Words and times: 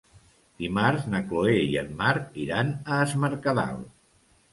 Dimarts 0.61 1.03
na 1.11 1.19
Chloé 1.33 1.53
i 1.65 1.75
en 1.81 1.91
Marc 1.99 2.39
iran 2.45 2.71
a 2.95 2.97
Es 3.05 3.13
Mercadal. 3.25 3.85